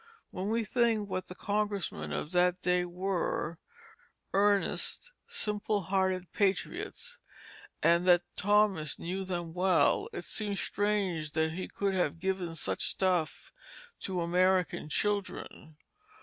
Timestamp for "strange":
10.59-11.33